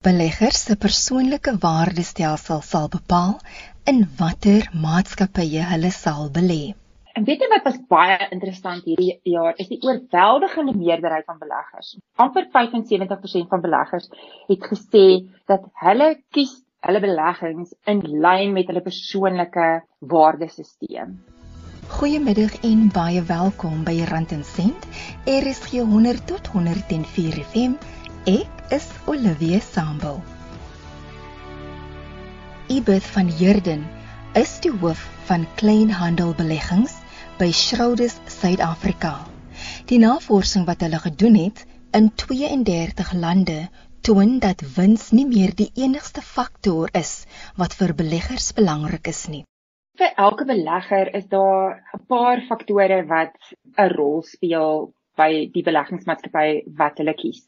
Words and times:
Beleggers 0.00 0.62
se 0.64 0.74
persoonlike 0.80 1.52
waardestelsel 1.60 2.62
sal 2.64 2.86
bepaal 2.88 3.34
in 3.90 3.98
watter 4.16 4.62
maatskappye 4.84 5.64
hulle 5.70 5.90
sal 5.92 6.30
belê. 6.36 6.70
En 7.12 7.26
weet 7.26 7.42
jy 7.44 7.48
wat 7.50 7.66
was 7.68 7.74
baie 7.90 8.14
interessant 8.30 8.86
hierdie 8.88 9.18
jaar 9.28 9.58
is 9.60 9.68
die 9.68 9.76
oorweldigende 9.84 10.72
meerderheid 10.72 11.26
van 11.28 11.36
beleggers. 11.42 11.90
amper 12.16 12.46
75% 12.54 13.50
van 13.50 13.60
beleggers 13.66 14.08
het 14.48 14.64
gesê 14.70 15.04
dat 15.52 15.66
hulle 15.82 16.08
kies 16.32 16.54
hulle 16.88 17.02
beleggings 17.04 17.74
in 17.84 18.00
lyn 18.24 18.54
met 18.56 18.72
hulle 18.72 18.80
persoonlike 18.86 19.66
waardesisteem. 20.14 21.18
Goeiemiddag 21.98 22.56
en 22.70 22.88
baie 22.88 23.20
welkom 23.34 23.84
by 23.84 23.98
Rand 24.08 24.32
en 24.32 24.48
Sent. 24.54 24.88
RSG 25.28 25.84
100 25.92 26.24
tot 26.32 26.48
104 26.56 27.44
FM. 27.50 27.76
Ek 28.24 28.59
is 28.70 28.86
Olivia 29.06 29.58
Sambul. 29.58 30.20
Ibeth 32.70 33.06
van 33.14 33.26
Heerden 33.26 33.82
is 34.38 34.52
die 34.62 34.70
hoof 34.70 35.00
van 35.26 35.46
kleinhandelbeleggings 35.58 36.94
by 37.40 37.48
Schroders 37.50 38.20
Suid-Afrika. 38.30 39.16
Die 39.90 39.98
navorsing 39.98 40.68
wat 40.68 40.84
hulle 40.86 41.00
gedoen 41.02 41.38
het 41.40 41.64
in 41.98 42.12
32 42.14 43.10
lande 43.18 43.58
toon 44.06 44.38
dat 44.38 44.62
wins 44.76 45.10
nie 45.10 45.26
meer 45.26 45.50
die 45.58 45.72
enigste 45.74 46.22
faktor 46.22 46.94
is 46.94 47.24
wat 47.58 47.74
vir 47.80 47.96
beleggers 47.98 48.52
belangrik 48.54 49.10
is 49.10 49.24
nie. 49.32 49.42
Vir 49.98 50.14
elke 50.14 50.46
belegger 50.46 51.10
is 51.18 51.26
daar 51.26 51.82
'n 51.98 52.06
paar 52.06 52.46
faktore 52.46 53.02
wat 53.10 53.34
'n 53.76 53.90
rol 53.98 54.22
speel 54.22 54.94
by 55.18 55.50
die 55.50 55.66
beleggingsmaatskappy 55.66 56.48
wat 56.78 57.02
hulle 57.02 57.18
kies. 57.18 57.42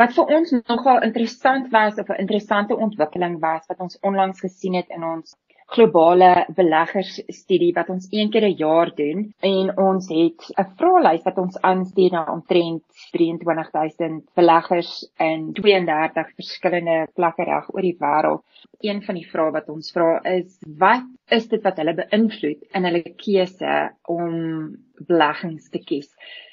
Wat 0.00 0.14
vir 0.16 0.30
ons 0.36 0.50
nogal 0.68 1.02
interessant 1.02 1.70
was 1.72 1.98
of 1.98 2.08
'n 2.08 2.20
interessante 2.24 2.76
ontwikkeling 2.76 3.40
was 3.40 3.66
wat 3.66 3.80
ons 3.80 3.98
onlangs 4.00 4.40
gesien 4.40 4.74
het 4.74 4.88
in 4.88 5.04
ons 5.04 5.36
globale 5.72 6.44
beleggersstudie 6.56 7.72
wat 7.76 7.88
ons 7.94 8.08
een 8.10 8.30
keer 8.30 8.44
'n 8.48 8.56
jaar 8.56 8.90
doen 8.94 9.20
en 9.40 9.72
ons 9.78 10.08
het 10.08 10.40
'n 10.58 10.68
vraelys 10.78 11.24
wat 11.28 11.38
ons 11.38 11.60
aanstuur 11.60 12.12
na 12.12 12.24
omtrent 12.32 12.82
23000 13.12 14.24
beleggers 14.34 14.92
in 15.18 15.52
32 15.52 16.28
verskillende 16.36 17.08
plekke 17.14 17.44
reg 17.44 17.74
oor 17.74 17.82
die 17.82 17.96
wêreld. 17.98 18.42
Een 18.80 19.02
van 19.02 19.14
die 19.14 19.28
vrae 19.32 19.50
wat 19.50 19.68
ons 19.68 19.92
vra 19.92 20.20
is 20.24 20.58
wat 20.78 21.04
is 21.28 21.48
dit 21.48 21.62
wat 21.62 21.76
hulle 21.76 21.94
beïnvloed 21.94 22.62
in 22.74 22.84
hulle 22.84 23.02
keuse 23.16 23.92
om 24.02 24.76
beleggings 25.06 25.68
te 25.68 25.78
kies? 25.78 26.10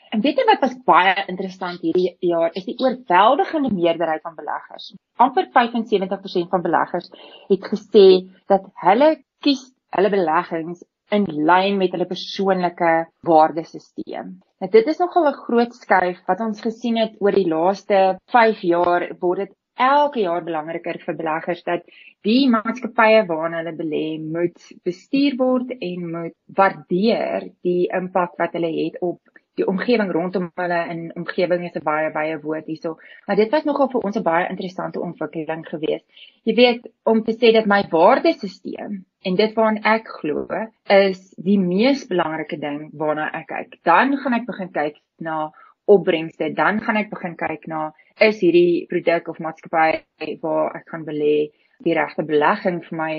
En 0.09 0.21
weet 0.25 0.39
jy 0.41 0.45
wat 0.47 0.63
was 0.65 0.77
baie 0.89 1.13
interessant 1.29 1.83
hierdie 1.85 2.15
jaar 2.25 2.53
is 2.57 2.65
die 2.65 2.77
oorweldigende 2.81 3.69
meerderheid 3.73 4.23
van 4.25 4.37
beleggers. 4.37 4.93
amper 5.19 5.49
75% 5.57 6.49
van 6.53 6.61
beleggers 6.61 7.09
het 7.49 7.67
gesê 7.73 8.07
dat 8.47 8.65
hulle 8.85 9.09
kies 9.45 9.65
hulle 9.97 10.09
beleggings 10.13 10.83
in 11.17 11.25
lyn 11.49 11.77
met 11.77 11.93
hulle 11.93 12.07
persoonlike 12.09 12.91
waardesisteem. 13.27 14.37
Nou 14.61 14.69
dit 14.71 14.87
is 14.93 14.99
nogal 15.01 15.29
'n 15.29 15.41
groot 15.45 15.73
skuif 15.73 16.19
wat 16.27 16.41
ons 16.47 16.61
gesien 16.61 16.97
het 16.97 17.15
oor 17.19 17.31
die 17.31 17.47
laaste 17.47 18.17
5 18.33 18.61
jaar 18.61 19.09
word 19.19 19.45
dit 19.45 19.55
elke 19.79 20.19
jaar 20.25 20.43
belangriker 20.43 20.99
vir 21.05 21.15
beleggers 21.15 21.63
dat 21.63 21.85
die 22.27 22.49
maatskappye 22.51 23.25
waarna 23.27 23.61
hulle 23.61 23.75
belê 23.77 24.19
moet 24.19 24.59
bestuur 24.83 25.37
word 25.37 25.71
en 25.79 26.11
moet 26.15 26.35
waardeer 26.59 27.49
die 27.63 27.87
impak 28.01 28.35
wat 28.41 28.57
hulle 28.57 28.71
het 28.75 28.99
op 29.01 29.19
die 29.57 29.67
omgewing 29.67 30.11
rondom 30.11 30.51
hulle 30.55 30.79
en 30.93 30.99
omgewing 31.15 31.65
is 31.67 31.75
'n 31.75 31.83
baie 31.83 32.11
baie 32.11 32.39
woord 32.41 32.65
hierso. 32.65 32.97
Maar 33.27 33.35
dit 33.35 33.51
was 33.51 33.63
nogal 33.63 33.89
vir 33.89 34.01
ons 34.01 34.17
'n 34.17 34.23
baie 34.23 34.49
interessante 34.49 34.99
ontwikkeling 34.99 35.65
geweest. 35.67 36.05
Jy 36.43 36.55
weet 36.55 36.89
om 37.03 37.23
te 37.23 37.33
sê 37.33 37.53
dat 37.53 37.65
my 37.65 37.81
waardesisteem 37.89 39.05
en 39.27 39.35
dit 39.35 39.55
waarna 39.55 39.95
ek 39.95 40.07
glo 40.07 40.47
is 40.87 41.33
die 41.37 41.59
mees 41.59 42.07
belangrike 42.07 42.59
ding 42.59 42.89
waarna 42.93 43.29
ek 43.33 43.47
kyk. 43.47 43.79
Dan 43.83 44.17
gaan 44.17 44.33
ek 44.33 44.45
begin 44.45 44.71
kyk 44.71 44.95
na 45.17 45.51
opbrengste, 45.85 46.53
dan 46.53 46.81
gaan 46.81 46.97
ek 46.97 47.09
begin 47.09 47.35
kyk 47.35 47.67
na 47.67 47.91
is 48.19 48.39
hierdie 48.39 48.87
produk 48.87 49.27
of 49.27 49.39
maatskappy 49.39 50.37
waar 50.41 50.75
ek 50.75 50.89
gaan 50.91 51.05
belê 51.05 51.49
die 51.83 51.95
regte 51.95 52.23
belegging 52.23 52.83
vir 52.83 52.97
my 52.97 53.13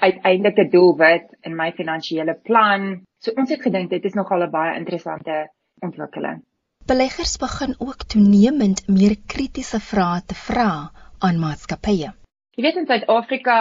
uiteindelike 0.00 0.70
doelwit 0.70 1.36
in 1.42 1.56
my 1.56 1.72
finansiële 1.72 2.34
plan. 2.44 3.04
So 3.18 3.32
ons 3.36 3.50
het 3.50 3.62
gedink 3.62 3.90
dit 3.90 4.04
is 4.04 4.14
nogal 4.14 4.42
'n 4.46 4.50
baie 4.50 4.76
interessante 4.76 5.48
ontwikkeling. 5.84 6.42
Beleggers 6.88 7.36
begin 7.36 7.74
ook 7.78 8.06
toenemend 8.12 8.82
meer 8.88 9.16
kritiese 9.26 9.80
vrae 9.80 10.22
te 10.26 10.34
vra 10.34 10.70
aan 11.18 11.40
maatskappye. 11.42 12.14
Jy 12.56 12.64
weet 12.64 12.80
in 12.80 12.86
Suid-Afrika 12.88 13.58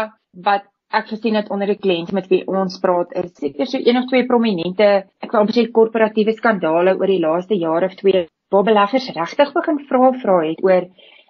wat 0.47 0.66
ek 0.95 1.09
gesien 1.11 1.35
het 1.35 1.50
onder 1.51 1.67
die 1.67 1.79
kliënte 1.81 2.16
met 2.16 2.29
wie 2.31 2.45
ons 2.47 2.79
praat, 2.79 3.11
is 3.19 3.33
seker 3.35 3.67
so 3.67 3.81
een 3.83 4.00
of 4.00 4.07
twee 4.07 4.25
prominente, 4.25 4.88
ek 5.19 5.33
wil 5.33 5.41
amper 5.44 5.57
sê 5.57 5.66
korporatiewe 5.75 6.33
skandale 6.38 6.95
oor 6.95 7.11
die 7.11 7.19
laaste 7.23 7.59
jaar 7.59 7.83
of 7.89 7.97
twee 8.00 8.27
waar 8.53 8.63
beleggers 8.63 9.09
regtig 9.16 9.53
begin 9.53 9.79
vra 9.89 10.11
vra 10.22 10.38
het 10.45 10.63
oor 10.63 10.88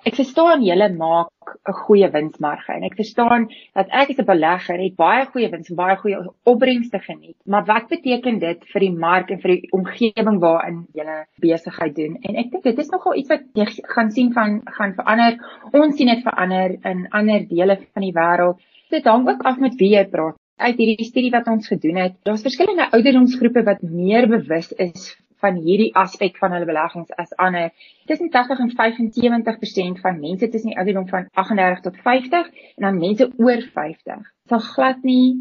Ek 0.08 0.16
verstaan 0.16 0.62
julle 0.64 0.86
maak 0.96 1.50
'n 1.70 1.74
goeie 1.84 2.08
winsmarge 2.12 2.72
en 2.76 2.84
ek 2.88 2.94
verstaan 3.00 3.48
dat 3.78 3.90
ek 4.02 4.12
as 4.14 4.20
'n 4.22 4.28
belegger 4.30 4.80
het 4.84 4.96
baie 5.02 5.26
goeie 5.32 5.50
wins, 5.52 5.74
baie 5.82 5.98
goeie 6.04 6.20
opbrengste 6.52 7.00
geniet. 7.08 7.36
Maar 7.52 7.66
wat 7.72 7.90
beteken 7.90 8.40
dit 8.40 8.64
vir 8.72 8.86
die 8.86 8.96
mark 9.06 9.34
en 9.36 9.42
vir 9.44 9.52
die 9.56 9.68
omgewing 9.80 10.40
waarin 10.46 10.80
julle 11.00 11.18
besigheid 11.48 11.96
doen? 12.00 12.16
En 12.24 12.40
ek 12.44 12.52
dink 12.52 12.64
dit 12.64 12.80
is 12.86 12.94
nogal 12.96 13.20
iets 13.20 13.34
wat 13.36 13.44
jy 13.60 13.68
gaan 13.96 14.12
sien 14.12 14.32
van 14.40 14.62
gaan 14.80 14.96
verander. 15.02 15.38
Ons 15.74 15.98
sien 15.98 16.14
dit 16.14 16.24
verander 16.24 16.80
in 16.94 17.06
ander 17.12 17.48
dele 17.52 17.78
van 17.94 18.08
die 18.08 18.16
wêreld. 18.22 18.64
Dit 18.90 19.12
hang 19.12 19.28
ook 19.28 19.44
af 19.44 19.60
met 19.60 19.76
wie 19.76 19.92
jy 19.98 20.08
praat. 20.16 20.40
Uit 20.58 20.78
hierdie 20.78 21.12
studie 21.12 21.36
wat 21.36 21.48
ons 21.48 21.68
gedoen 21.68 21.98
het, 22.06 22.14
daar's 22.24 22.48
verskillende 22.48 22.92
ouderdomsgroepe 22.96 23.64
wat 23.64 23.82
meer 23.84 24.28
bewus 24.28 24.72
is 24.72 25.18
van 25.44 25.60
hierdie 25.68 25.94
aspek 25.96 26.38
van 26.38 26.52
hulle 26.52 26.70
beleggings 26.70 27.12
as 27.18 27.36
ander. 27.36 27.72
Tussen 28.06 28.30
80 28.30 28.60
en 28.60 28.74
75% 28.78 30.02
van 30.02 30.20
mense 30.20 30.50
tussen 30.50 30.70
die 30.70 30.78
ouderdom 30.78 31.08
van 31.08 31.30
38 31.34 31.86
tot 31.90 32.02
50 32.08 32.50
en 32.76 32.88
dan 32.90 32.98
mense 32.98 33.32
oor 33.38 33.62
50 33.74 34.26
sal 34.48 34.64
glad 34.64 35.04
nie 35.04 35.36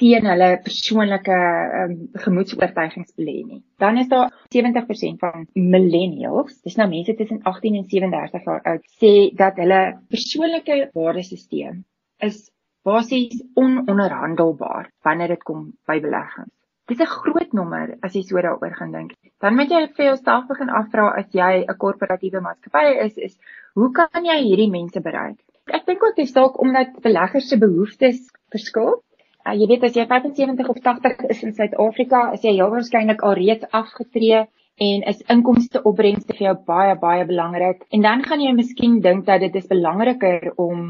teen 0.00 0.26
hulle 0.28 0.48
persoonlike 0.64 1.38
um, 1.80 1.96
gemoedsoortuigings 2.24 3.12
belê 3.18 3.40
nie. 3.44 3.58
Dan 3.82 3.98
is 4.00 4.08
daar 4.08 4.30
70% 4.54 5.20
van 5.20 5.44
millennials, 5.54 6.60
dis 6.64 6.78
nou 6.80 6.86
mense 6.88 7.14
tussen 7.18 7.42
18 7.50 7.76
en 7.80 7.88
37 7.90 8.46
jaar 8.46 8.62
oud, 8.72 8.86
sê 9.02 9.12
dat 9.36 9.58
hulle 9.60 9.80
persoonlike 10.12 10.78
waardesisteem 10.96 11.82
is 12.24 12.46
basies 12.86 13.42
ononderhandelbaar 13.60 14.88
wanneer 15.04 15.34
dit 15.34 15.44
kom 15.44 15.68
by 15.90 15.98
beleggings. 16.00 16.54
Dis 16.88 17.00
'n 17.00 17.12
groot 17.20 17.52
nommer 17.52 17.98
as 18.02 18.14
jy 18.14 18.22
so 18.22 18.40
daaroor 18.40 18.74
gaan 18.76 18.92
dink. 18.92 19.12
Dan 19.40 19.56
moet 19.56 19.70
jy 19.72 19.86
vir 19.96 20.04
jouself 20.10 20.48
begin 20.48 20.68
afvra 20.80 21.06
as 21.18 21.28
jy 21.32 21.64
'n 21.64 21.76
korporatiewe 21.84 22.40
maatskappy 22.44 22.86
is, 23.06 23.16
is 23.16 23.36
hoe 23.74 23.90
kan 23.92 24.24
jy 24.24 24.36
hierdie 24.42 24.70
mense 24.70 25.00
bereik? 25.00 25.38
Ek 25.72 25.86
dink 25.86 26.02
ook 26.04 26.16
dis 26.16 26.32
dalk 26.32 26.60
omdat 26.60 26.98
beleggers 27.02 27.48
se 27.48 27.56
behoeftes 27.56 28.20
verskil. 28.52 28.98
Uh, 29.46 29.54
jy 29.56 29.66
weet 29.70 29.84
as 29.88 29.96
jy 29.96 30.04
75 30.06 30.68
of 30.68 30.80
80 30.84 31.24
is 31.32 31.42
in 31.42 31.54
Suid-Afrika, 31.56 32.32
is 32.34 32.42
jy 32.44 32.52
heel 32.58 32.72
waarskynlik 32.74 33.22
al 33.24 33.38
reeds 33.38 33.64
afgetree 33.72 34.42
en 34.80 35.06
is 35.12 35.22
inkomste 35.32 35.82
opbrengste 35.88 36.36
vir 36.36 36.46
jou 36.50 36.56
baie 36.66 36.96
baie 37.00 37.24
belangrik. 37.24 37.86
En 37.96 38.04
dan 38.04 38.24
gaan 38.24 38.40
jy 38.44 38.52
miskien 38.56 39.00
dink 39.00 39.24
dat 39.26 39.40
dit 39.40 39.56
is 39.56 39.68
belangriker 39.72 40.52
om 40.56 40.84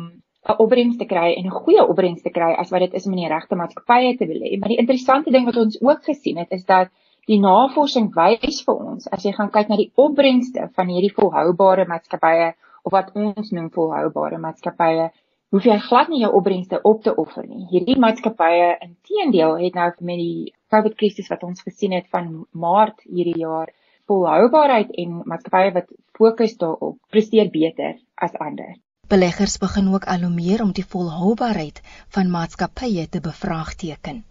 'n 0.48 0.58
opbrengs 0.58 0.96
te 0.96 1.06
kry 1.06 1.34
en 1.36 1.46
'n 1.46 1.60
goeie 1.62 1.86
opbrengs 1.86 2.22
te 2.22 2.30
kry 2.30 2.50
as 2.58 2.70
wat 2.70 2.80
dit 2.80 2.94
is 2.94 3.06
om 3.06 3.12
in 3.12 3.22
die 3.22 3.32
regte 3.34 3.56
maatskappye 3.56 4.16
te 4.16 4.26
belê. 4.26 4.58
Maar 4.58 4.74
die 4.74 4.82
interessante 4.82 5.30
ding 5.30 5.44
wat 5.44 5.56
ons 5.56 5.80
ook 5.82 6.02
gesien 6.04 6.38
het 6.38 6.50
is 6.50 6.64
dat 6.64 6.88
die 7.30 7.38
navorsing 7.38 8.10
wys 8.16 8.62
vir 8.66 8.78
ons 8.90 9.06
as 9.14 9.24
jy 9.24 9.32
gaan 9.36 9.52
kyk 9.54 9.68
na 9.70 9.78
die 9.78 9.92
opbrengste 10.04 10.66
van 10.76 10.88
hierdie 10.90 11.12
volhoubare 11.14 11.86
maatskappye 11.86 12.52
of 12.82 12.94
wat 12.94 13.12
ons 13.14 13.52
noem 13.54 13.68
volhoubare 13.74 14.38
maatskappye, 14.42 15.10
hoef 15.54 15.66
jy 15.66 15.76
glad 15.84 16.10
nie 16.10 16.22
jou 16.22 16.30
opbrengste 16.38 16.80
op 16.90 17.02
te 17.04 17.12
offer 17.22 17.44
nie. 17.46 17.66
Hierdie 17.70 17.98
maatskappye 18.00 18.72
inteendeel 18.86 19.58
het 19.60 19.76
nou 19.78 19.88
met 20.08 20.22
die 20.22 20.52
COVID 20.72 20.96
krisis 20.98 21.30
wat 21.30 21.44
ons 21.46 21.62
gesien 21.66 21.94
het 21.94 22.08
van 22.14 22.32
Maart 22.50 23.04
hierdie 23.06 23.38
jaar 23.42 23.70
volhoubaarheid 24.10 24.94
en 25.02 25.20
maatskappye 25.30 25.74
wat 25.76 25.92
fokus 26.18 26.56
daarop 26.58 26.98
presteer 27.14 27.52
beter 27.52 27.98
as 28.16 28.34
ander. 28.40 28.74
Beleggers 29.10 29.58
begin 29.58 29.92
ook 29.94 30.06
al 30.06 30.26
hoe 30.26 30.34
meer 30.34 30.62
om 30.62 30.72
die 30.74 30.86
volhoubaarheid 30.86 31.82
van 32.14 32.30
maatskappye 32.30 33.08
te 33.10 33.22
bevraagteken. 33.22 34.24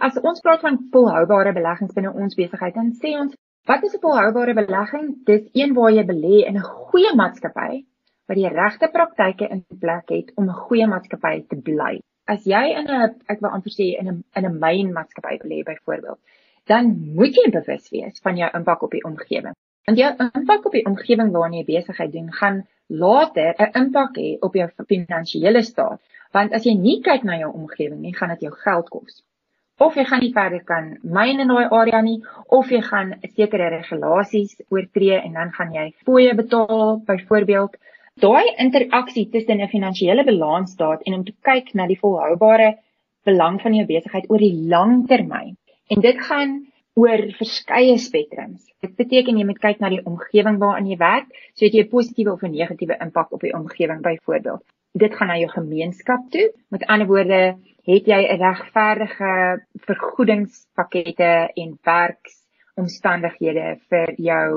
As 0.00 0.16
ons 0.20 0.40
praat 0.44 0.60
van 0.60 0.78
volhoubare 0.92 1.52
beleggings 1.56 1.94
binne 1.96 2.12
ons 2.12 2.36
besigheid, 2.36 2.74
dan 2.74 2.92
sê 3.00 3.12
ons, 3.20 3.34
wat 3.70 3.84
is 3.84 3.94
'n 3.94 4.00
volhoubare 4.00 4.54
belegging? 4.54 5.24
Dis 5.24 5.44
een 5.54 5.74
waar 5.74 5.92
jy 5.92 6.04
belê 6.04 6.46
in 6.48 6.56
'n 6.56 6.62
goeie 6.62 7.12
maatskappy 7.14 7.84
wat 8.28 8.36
die 8.36 8.48
regte 8.48 8.88
praktyke 8.92 9.48
in 9.48 9.64
plek 9.80 10.08
het 10.10 10.32
om 10.36 10.48
'n 10.48 10.60
goeie 10.66 10.86
maatskappy 10.86 11.46
te 11.48 11.56
bly. 11.56 12.00
As 12.26 12.44
jy 12.44 12.64
in 12.78 12.90
'n 12.90 13.14
ek 13.28 13.40
wil 13.40 13.50
amper 13.50 13.70
sê 13.70 13.86
in 14.00 14.08
'n 14.08 14.24
in 14.34 14.44
'n 14.44 14.58
myn 14.58 14.92
maatskappy 14.92 15.38
belê 15.42 15.62
byvoorbeeld, 15.64 16.18
dan 16.66 17.14
moet 17.14 17.34
jy 17.36 17.50
bewus 17.50 17.90
wees 17.90 18.20
van 18.20 18.36
jou 18.36 18.50
impak 18.54 18.82
op 18.82 18.90
die 18.90 19.04
omgewing. 19.04 19.54
Want 19.86 19.98
jou 19.98 20.10
impak 20.34 20.66
op 20.66 20.72
die 20.72 20.86
omgewing 20.86 21.30
waarin 21.32 21.58
jy 21.58 21.64
besigheid 21.64 22.12
doen, 22.12 22.32
gaan 22.32 22.66
later 22.88 23.54
'n 23.58 23.70
impak 23.82 24.16
hê 24.16 24.36
op 24.40 24.54
jou 24.54 24.68
finansiële 24.86 25.62
staat. 25.62 26.00
Want 26.32 26.52
as 26.52 26.64
jy 26.64 26.74
nie 26.74 27.00
kyk 27.00 27.22
na 27.22 27.38
jou 27.38 27.52
omgewing 27.52 28.00
nie, 28.00 28.14
gaan 28.14 28.28
dit 28.28 28.40
jou 28.40 28.52
geld 28.52 28.88
kos. 28.88 29.22
Of 29.78 29.96
jy 29.98 30.06
gaan 30.08 30.22
nie 30.24 30.32
verder 30.32 30.62
kan 30.64 30.86
myn 31.16 31.42
in 31.42 31.50
daai 31.52 31.66
area 31.78 31.98
nie, 32.04 32.22
of 32.58 32.70
jy 32.72 32.78
gaan 32.84 33.10
sekere 33.34 33.66
regulasies 33.74 34.54
oortree 34.72 35.18
en 35.18 35.34
dan 35.36 35.50
gaan 35.56 35.74
jy 35.74 35.90
fooie 36.06 36.32
betaal, 36.38 36.94
byvoorbeeld. 37.10 37.76
Daai 38.24 38.54
interaksie 38.64 39.26
tussen 39.34 39.60
'n 39.60 39.68
finansiële 39.68 40.24
balansstaat 40.24 41.02
en 41.04 41.14
om 41.18 41.24
te 41.24 41.34
kyk 41.48 41.74
na 41.74 41.86
die 41.86 41.98
volhoubare 42.00 42.70
belang 43.28 43.60
van 43.60 43.74
jou 43.74 43.84
besigheid 43.86 44.30
oor 44.30 44.38
die 44.38 44.56
lang 44.72 45.06
termyn. 45.12 45.56
En 45.90 46.00
dit 46.00 46.24
gaan 46.28 46.56
oor 46.94 47.20
verskeie 47.36 47.98
spektrums. 47.98 48.64
Dit 48.80 48.96
beteken 48.96 49.36
jy 49.36 49.44
moet 49.44 49.60
kyk 49.60 49.80
na 49.80 49.90
die 49.92 50.04
omgewing 50.04 50.56
waarin 50.58 50.88
jy 50.88 50.96
werk, 50.96 51.28
so 51.54 51.66
het 51.66 51.74
jy 51.74 51.84
'n 51.84 51.92
positiewe 51.92 52.32
of 52.32 52.42
'n 52.42 52.56
negatiewe 52.56 52.96
impak 53.00 53.32
op 53.32 53.40
die 53.40 53.52
omgewing 53.52 54.00
byvoorbeeld. 54.00 54.64
Dit 54.96 55.12
gaan 55.16 55.28
na 55.28 55.34
jou 55.36 55.48
gemeenskap 55.52 56.22
toe. 56.32 56.44
Met 56.72 56.86
ander 56.92 57.06
woorde, 57.06 57.40
het 57.84 58.06
jy 58.08 58.20
'n 58.24 58.38
regverdige 58.40 59.32
vergoedingspakkette 59.88 61.32
en 61.62 61.74
werksomstandighede 61.88 63.66
vir 63.90 64.14
jou 64.28 64.48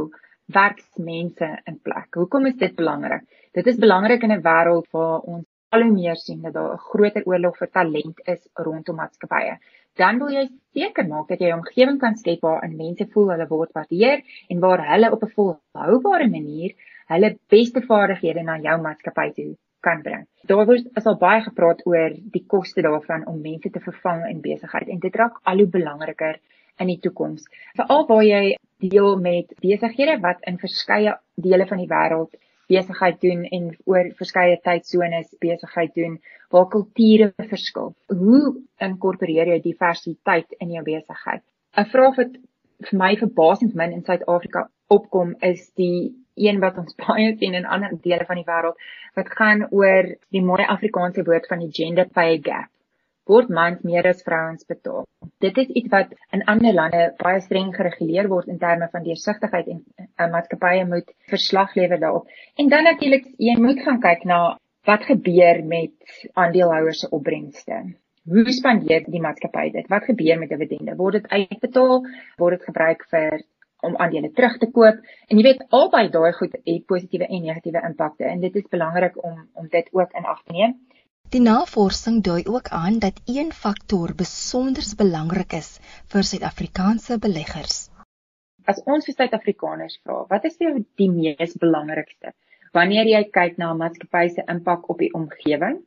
werksmense 0.59 1.50
in 1.65 1.80
plek. 1.83 2.07
Hoekom 2.15 2.45
is 2.45 2.56
dit 2.56 2.75
belangrik? 2.75 3.27
Dit 3.51 3.68
is 3.68 3.83
belangrik 3.86 4.24
in 4.24 4.31
'n 4.31 4.45
wêreld 4.47 4.88
waar 4.91 5.19
ons 5.19 5.45
al 5.69 5.81
hoe 5.81 5.91
meer 5.91 6.15
sien 6.15 6.42
dat 6.42 6.53
daar 6.53 6.74
'n 6.74 6.85
groter 6.89 7.24
oorlog 7.25 7.57
vir 7.57 7.69
talent 7.71 8.18
is 8.25 8.50
rondom 8.53 8.95
maatskappye. 8.95 9.57
Dan 9.95 10.19
wil 10.19 10.30
jy 10.30 10.50
seker 10.74 11.07
maak 11.07 11.27
dat 11.27 11.39
jy 11.39 11.50
'n 11.50 11.59
omgewing 11.59 12.00
kan 12.00 12.15
skep 12.15 12.42
waarin 12.42 12.77
mense 12.77 13.06
voel 13.12 13.31
hulle 13.31 13.47
word 13.47 13.71
waardeer 13.74 14.24
en 14.47 14.59
waar 14.59 14.88
hulle 14.92 15.12
op 15.12 15.24
'n 15.24 15.35
volhoubare 15.35 16.30
manier 16.30 16.71
hulle 17.07 17.38
beste 17.50 17.81
vaardighede 17.81 18.44
na 18.44 18.57
jou 18.57 18.81
maatskappy 18.81 19.31
toe 19.33 19.56
kan 19.85 20.01
bring. 20.01 20.25
Daar 20.49 20.65
word 20.65 20.87
as 20.99 21.07
al 21.09 21.17
baie 21.21 21.41
gepraat 21.45 21.85
oor 21.87 22.15
die 22.33 22.45
koste 22.47 22.83
daarvan 22.85 23.25
om 23.27 23.41
mense 23.41 23.69
te 23.69 23.81
vervang 23.83 24.25
in 24.29 24.41
besigheid 24.41 24.89
en 24.89 24.99
dit 24.99 25.15
raak 25.15 25.39
al 25.43 25.63
hoe 25.63 25.71
belangriker 25.77 26.39
in 26.79 26.91
die 26.91 26.99
toekoms. 27.03 27.47
Veral 27.77 28.05
waar 28.07 28.23
jy 28.23 28.43
deel 28.79 29.17
met 29.19 29.51
besighede 29.63 30.19
wat 30.23 30.43
in 30.47 30.59
verskeie 30.61 31.17
dele 31.35 31.67
van 31.67 31.81
die 31.81 31.91
wêreld 31.91 32.35
besigheid 32.69 33.21
doen 33.21 33.45
en 33.49 33.71
oor 33.89 34.11
verskeie 34.19 34.59
tydsones 34.63 35.31
besigheid 35.41 35.95
doen 35.95 36.19
waar 36.53 36.69
kulture 36.69 37.31
verskil. 37.51 37.95
Hoe 38.07 38.55
inkorporeer 38.85 39.53
jy 39.53 39.59
diversiteit 39.63 40.53
in 40.59 40.75
jou 40.77 40.83
besigheid? 40.85 41.43
'n 41.77 41.89
Vraag 41.93 42.15
wat 42.21 42.37
vir 42.87 42.99
my 42.99 43.15
verbasend 43.17 43.75
min 43.75 43.93
in 43.93 44.03
Suid-Afrika 44.03 44.69
opkom 44.87 45.35
is 45.41 45.69
die 45.75 46.15
een 46.47 46.59
wat 46.63 46.77
ons 46.81 46.97
baie 47.06 47.36
sien 47.38 47.59
in 47.62 47.69
ander 47.77 47.95
dele 48.07 48.25
van 48.31 48.41
die 48.41 48.50
wêreld 48.50 48.89
wat 49.19 49.31
gaan 49.39 49.68
oor 49.69 50.12
die 50.36 50.45
mooi 50.51 50.65
Afrikaanse 50.65 51.25
woord 51.30 51.47
van 51.51 51.65
die 51.65 51.74
gender 51.81 52.09
pay 52.19 52.41
gap 52.50 52.69
word 53.30 53.51
mans 53.53 53.83
meer 53.86 54.07
as 54.09 54.24
vrouens 54.25 54.65
betaal. 54.69 55.06
Dit 55.44 55.57
is 55.62 55.69
iets 55.80 55.91
wat 55.94 56.15
in 56.36 56.44
ander 56.53 56.74
lande 56.74 57.03
baie 57.21 57.41
streng 57.45 57.69
gereguleer 57.75 58.30
word 58.31 58.50
in 58.50 58.57
terme 58.62 58.89
van 58.94 59.06
deursigtigheid 59.06 59.69
en 59.75 59.83
uh, 60.00 60.30
maatskappye 60.33 60.88
moet 60.89 61.13
verslag 61.33 61.75
lewer 61.77 62.01
daarop. 62.01 62.31
En 62.57 62.71
dan 62.74 62.89
natuurlik 62.89 63.30
jy 63.38 63.56
moet 63.62 63.83
gaan 63.85 64.01
kyk 64.01 64.25
na 64.31 64.39
wat 64.89 65.06
gebeur 65.06 65.62
met 65.63 66.25
aandeelhouers 66.33 67.03
se 67.03 67.12
opbrengste. 67.13 67.83
Hoe 68.30 68.53
spandeer 68.53 69.06
die 69.06 69.21
maatskappy 69.21 69.69
dit? 69.77 69.88
Wat 69.94 70.09
gebeur 70.09 70.42
met 70.42 70.50
dividende? 70.50 70.97
Word 70.97 71.19
dit 71.19 71.30
uitbetaal? 71.30 72.03
Word 72.42 72.57
dit 72.57 72.68
gebruik 72.71 73.06
vir 73.13 73.44
om 73.81 73.97
aandele 73.97 74.31
terug 74.31 74.57
te 74.61 74.69
koop? 74.71 74.99
En 75.27 75.37
jy 75.37 75.45
weet 75.47 75.65
albei 75.69 76.07
daai 76.13 76.31
goed 76.37 76.55
het 76.57 76.85
positiewe 76.85 77.27
en 77.27 77.45
negatiewe 77.45 77.83
impakte 77.89 78.25
en 78.29 78.41
dit 78.45 78.55
is 78.55 78.67
belangrik 78.71 79.17
om 79.23 79.47
om 79.53 79.67
dit 79.67 79.89
ook 79.91 80.15
in 80.21 80.25
ag 80.25 80.43
te 80.43 80.57
neem. 80.57 80.75
Die 81.29 81.41
navorsing 81.41 82.23
dui 82.25 82.41
ook 82.49 82.69
aan 82.73 82.99
dat 82.99 83.21
een 83.25 83.51
faktor 83.53 84.15
besonder 84.17 84.85
belangrik 84.97 85.53
is 85.53 85.77
vir 86.13 86.23
Suid-Afrikaanse 86.23 87.19
beleggers. 87.21 87.89
As 88.65 88.81
ons 88.85 89.05
vir 89.05 89.15
Suid-Afrikaners 89.15 89.99
vra, 90.03 90.23
wat 90.29 90.45
is 90.49 90.57
vir 90.57 90.69
jou 90.69 90.85
die 91.01 91.09
mees 91.13 91.53
belangrikste 91.61 92.33
wanneer 92.73 93.07
jy 93.09 93.21
kyk 93.33 93.57
na 93.57 93.71
'n 93.73 93.77
maatskappy 93.81 94.27
se 94.29 94.43
impak 94.53 94.89
op 94.89 94.99
die 94.99 95.13
omgewing, 95.19 95.79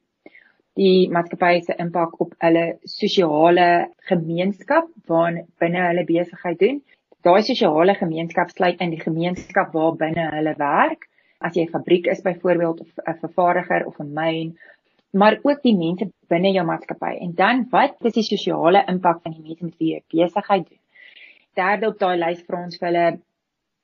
die 0.79 1.11
maatskappy 1.15 1.61
se 1.61 1.75
impak 1.85 2.21
op 2.21 2.35
hulle 2.45 2.65
sosiale 2.87 3.69
gemeenskap 4.09 4.89
waarin 5.07 5.47
binne 5.61 5.87
hulle 5.89 6.05
besigheid 6.05 6.59
doen? 6.59 6.83
Daai 7.23 7.43
sosiale 7.47 7.95
gemeenskap 7.95 8.51
sluit 8.51 8.81
in 8.81 8.91
die 8.91 9.01
gemeenskap 9.01 9.73
waar 9.73 9.97
binne 9.97 10.29
hulle 10.35 10.55
werk. 10.59 11.09
As 11.41 11.55
jy 11.57 11.65
'n 11.67 11.75
fabriek 11.75 12.07
is 12.07 12.23
byvoorbeeld 12.23 12.81
of 12.81 12.89
'n 13.07 13.19
vervaardiger 13.21 13.87
of 13.87 14.01
'n 14.01 14.13
myn 14.15 14.57
maar 15.13 15.39
ook 15.43 15.61
die 15.63 15.75
mense 15.77 16.09
binne 16.33 16.53
jou 16.53 16.65
maatskappy. 16.67 17.19
En 17.21 17.35
dan 17.35 17.67
wat 17.71 17.97
is 18.09 18.15
die 18.17 18.25
sosiale 18.25 18.85
impak 18.89 19.21
van 19.23 19.35
die 19.37 19.43
mense 19.43 19.65
met 19.65 19.77
wie 19.79 19.91
jy 19.93 20.01
besigheid 20.09 20.69
doen? 20.69 20.81
Derde 21.55 21.87
op 21.93 21.99
daai 22.01 22.17
lys 22.17 22.41
vir 22.47 22.59
ons 22.59 22.79
vir 22.81 22.89
hulle 22.89 23.07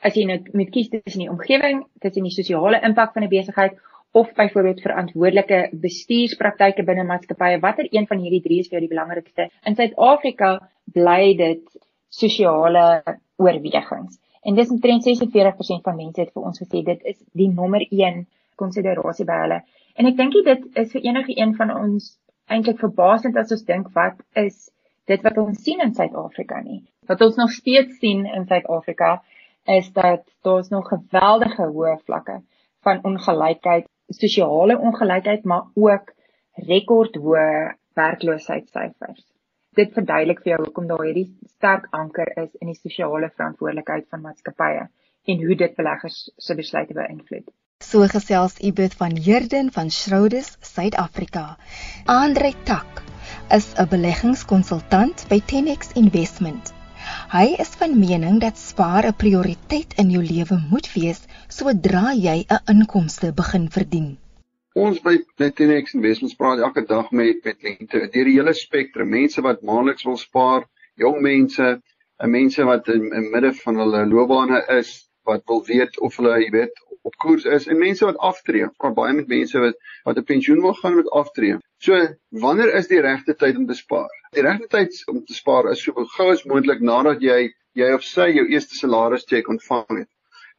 as 0.09 0.17
jy 0.17 0.25
nou 0.25 0.39
moet 0.55 0.71
kies 0.71 0.89
tussen 0.89 1.25
die 1.25 1.31
omgewing, 1.31 1.83
tussen 2.01 2.25
die 2.25 2.33
sosiale 2.33 2.81
impak 2.89 3.13
van 3.13 3.25
'n 3.25 3.29
besigheid 3.29 3.77
of 4.13 4.33
byvoorbeeld 4.35 4.81
verantwoordelike 4.81 5.59
bestuurspraktyke 5.73 6.83
binne 6.83 7.05
maatskappye, 7.05 7.61
watter 7.61 7.89
een 7.91 8.07
van 8.07 8.19
hierdie 8.19 8.43
drie 8.43 8.61
is 8.61 8.69
vir 8.69 8.79
jou 8.79 8.87
die 8.89 8.95
belangrikste? 8.95 9.51
In 9.67 9.77
Suid-Afrika 9.77 10.71
bly 10.95 11.37
dit 11.37 11.63
sosiale 12.09 13.03
oorwegings. 13.37 14.19
En 14.43 14.55
dis 14.55 14.71
omtrent 14.71 15.05
46% 15.05 15.85
van 15.85 15.97
mense 15.97 16.21
het 16.21 16.33
vir 16.33 16.47
ons 16.51 16.61
gesê 16.63 16.83
dit 16.87 17.05
is 17.13 17.19
die 17.37 17.51
nommer 17.53 17.85
1 17.91 18.25
konsiderasie 18.57 19.27
by 19.29 19.37
hulle. 19.43 19.61
En 19.99 20.09
ek 20.09 20.17
dink 20.19 20.37
dit 20.47 20.67
is 20.83 20.93
vir 20.95 21.07
enige 21.11 21.37
een 21.37 21.55
van 21.59 21.75
ons 21.75 22.13
eintlik 22.49 22.81
verbasend 22.81 23.37
as 23.37 23.53
ons 23.55 23.65
dink 23.69 23.91
wat 23.97 24.21
is 24.41 24.69
dit 25.11 25.25
wat 25.25 25.39
ons 25.41 25.63
sien 25.65 25.81
in 25.85 25.95
Suid-Afrika 25.97 26.61
nie. 26.65 26.83
Wat 27.09 27.21
ons 27.25 27.37
nog 27.41 27.53
steeds 27.53 27.99
sien 28.03 28.27
in 28.27 28.47
Suid-Afrika 28.49 29.19
is 29.69 29.91
dat 29.93 30.25
daar 30.47 30.65
nog 30.71 30.89
geweldige 30.89 31.69
hoë 31.75 31.97
vlakke 32.05 32.39
van 32.87 33.03
ongelykheid, 33.05 33.89
sosiale 34.09 34.79
ongelykheid, 34.79 35.45
maar 35.45 35.67
ook 35.75 36.13
rekordhoë 36.69 37.75
werkloosheidssyfers. 37.99 39.25
Dit 39.79 39.93
verduidelik 39.95 40.41
vir 40.43 40.57
jou 40.57 40.63
hoekom 40.65 40.87
daar 40.91 41.05
hierdie 41.07 41.29
sterk 41.53 41.85
anker 41.95 42.31
is 42.43 42.51
in 42.59 42.73
die 42.73 42.79
sosiale 42.79 43.29
verantwoordelikheid 43.35 44.09
van 44.11 44.25
maatskappye 44.25 44.89
en 45.33 45.45
hoe 45.45 45.57
dit 45.61 45.77
beleggers 45.77 46.17
se 46.47 46.57
besluite 46.59 46.97
beïnvloed. 46.97 47.47
So 47.85 48.09
gesels 48.11 48.57
Ibeth 48.71 48.97
van 48.99 49.15
Heerden 49.27 49.71
van 49.77 49.93
Schrodes, 49.95 50.57
Suid-Afrika. 50.73 51.45
Andre 52.11 52.53
Tak 52.65 53.05
is 53.55 53.71
'n 53.79 53.87
beleggingskonsultant 53.95 55.27
by 55.31 55.39
Tenex 55.47 55.95
Investment. 55.95 56.75
Hy 57.31 57.47
is 57.63 57.71
van 57.79 57.99
mening 57.99 58.41
dat 58.41 58.59
spaar 58.59 59.07
'n 59.07 59.15
prioriteit 59.23 59.95
in 60.03 60.11
jou 60.11 60.25
lewe 60.25 60.59
moet 60.71 60.91
wees 60.95 61.23
sodra 61.49 62.13
jy 62.13 62.39
'n 62.49 62.65
inkomste 62.75 63.33
begin 63.33 63.71
verdien. 63.71 64.19
Ons 64.79 65.01
by 65.03 65.17
Tenex 65.59 65.95
Investment 65.97 66.37
praat 66.39 66.61
elke 66.63 66.85
dag 66.87 67.09
met 67.19 67.41
met 67.47 67.57
kliënte 67.59 67.99
deur 68.15 68.29
die 68.29 68.35
hele 68.37 68.53
spektrum, 68.55 69.09
mense 69.11 69.43
wat 69.43 69.65
maandeliks 69.67 70.05
wil 70.07 70.19
spaar, 70.21 70.67
jong 71.03 71.17
mense, 71.25 71.71
mense 72.35 72.67
wat 72.69 72.91
in, 72.95 73.09
in 73.19 73.27
midde 73.33 73.51
van 73.59 73.81
hulle 73.83 74.05
loopbane 74.07 74.61
is, 74.77 74.93
wat 75.27 75.43
wil 75.51 75.65
weet 75.67 75.99
of 76.07 76.19
hulle, 76.21 76.37
jy 76.45 76.53
weet, 76.55 76.79
op 77.11 77.17
koers 77.25 77.47
is 77.57 77.67
en 77.67 77.81
mense 77.81 78.07
wat 78.07 78.21
aftree. 78.31 78.69
Ek 78.69 78.77
praat 78.85 78.95
baie 79.01 79.17
met 79.17 79.33
mense 79.33 79.65
wat 79.65 79.83
wat 80.11 80.21
'n 80.23 80.29
pensioen 80.31 80.63
wil 80.67 80.77
gaan 80.79 80.95
met 81.01 81.11
aftree. 81.23 81.59
So, 81.83 81.99
wanneer 82.47 82.75
is 82.83 82.91
die 82.93 83.03
regte 83.09 83.35
tyd 83.35 83.59
om 83.59 83.67
te 83.67 83.79
spaar? 83.81 84.15
Die 84.39 84.47
regte 84.47 84.71
tyd 84.77 85.03
om 85.11 85.25
te 85.25 85.35
spaar 85.35 85.73
is 85.73 85.83
so 85.83 86.07
gou 86.19 86.29
as 86.37 86.47
moontlik 86.53 86.85
nadat 86.93 87.25
jy 87.31 87.41
jy 87.75 87.91
of 87.99 88.07
sy 88.07 88.31
jou 88.31 88.47
eerste 88.47 88.79
salaris 88.79 89.27
cheque 89.27 89.51
ontvang 89.51 90.05
het. 90.05 90.11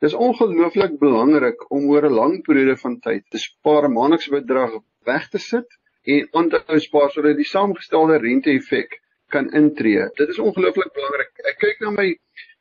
Dis 0.04 0.14
ongelooflik 0.14 0.94
belangrik 1.00 1.64
om 1.76 1.90
oor 1.92 2.06
'n 2.08 2.18
lang 2.22 2.36
periode 2.48 2.76
van 2.84 3.00
tyd 3.08 3.24
'n 3.36 3.94
maandelikse 3.96 4.32
bedrag 4.32 4.72
weg 5.10 5.30
te 5.30 5.40
sit 5.46 5.78
en 6.04 6.28
onthou 6.42 6.80
spaar 6.80 7.10
sodat 7.12 7.36
die 7.36 7.50
saamgestelde 7.50 8.18
rente-effek 8.18 9.00
kan 9.34 9.52
intree. 9.62 10.06
Dit 10.22 10.30
is 10.30 10.40
ongelooflik 10.40 10.94
belangrik. 10.94 11.32
Ek 11.52 11.58
kyk 11.66 11.84
na 11.84 11.92
my 11.98 12.08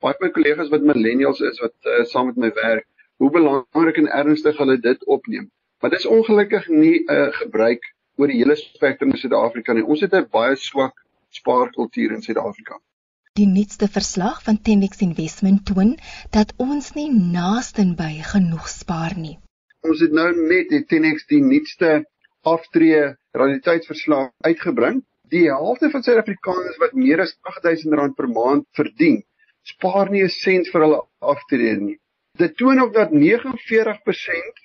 baie 0.02 0.18
my 0.20 0.30
kollegas 0.34 0.72
wat 0.74 0.88
millennials 0.90 1.40
is 1.50 1.60
wat 1.62 1.76
uh, 1.92 2.04
saam 2.12 2.26
met 2.26 2.42
my 2.44 2.50
werk 2.58 2.86
hoe 3.22 3.30
belangrik 3.30 3.96
en 4.02 4.10
ernstig 4.22 4.58
hulle 4.58 4.76
dit 4.88 5.04
opneem. 5.04 5.46
Maar 5.80 5.90
dis 5.94 6.06
ongelukkig 6.06 6.68
nie 6.68 6.98
'n 7.04 7.14
uh, 7.18 7.32
gebruik 7.40 7.82
oor 8.16 8.26
die 8.26 8.40
hele 8.42 8.56
spektrum 8.56 9.14
in 9.14 9.22
Suid-Afrika 9.22 9.72
nie. 9.72 9.86
Ons 9.86 10.00
het 10.00 10.14
'n 10.14 10.26
baie 10.30 10.56
swak 10.56 10.94
spaarkultuur 11.40 12.12
in 12.18 12.22
Suid-Afrika. 12.22 12.80
Die 13.38 13.46
nuutste 13.46 13.86
verslag 13.94 14.38
van 14.42 14.56
Tenix 14.66 14.98
Investment 15.04 15.60
toon 15.68 15.90
dat 16.36 16.48
ons 16.64 16.86
nie 16.96 17.06
naastenby 17.14 18.16
genoeg 18.26 18.64
spaar 18.72 19.12
nie. 19.14 19.36
Ons 19.86 20.00
het 20.02 20.14
nou 20.18 20.24
net 20.38 20.72
die 20.72 20.80
Tenix 20.92 21.28
die 21.30 21.38
nuutste 21.44 21.90
aftree 22.52 23.04
realiteitsverslag 23.38 24.32
uitgebring. 24.48 25.04
Die 25.30 25.44
helfte 25.46 25.90
van 25.92 26.02
Suid-Afrikaners 26.02 26.80
wat 26.82 26.96
meer 26.98 27.22
as 27.22 27.36
R8000 27.52 28.16
per 28.18 28.26
maand 28.38 28.66
verdien, 28.78 29.20
spaar 29.70 30.10
nie 30.10 30.24
'n 30.26 30.34
sent 30.36 30.70
vir 30.72 30.84
hulle 30.86 30.98
aftrede 31.34 31.80
nie. 31.84 31.98
Dit 32.42 32.56
toon 32.56 32.82
ook 32.82 32.94
dat 32.94 33.14
49% 33.14 34.64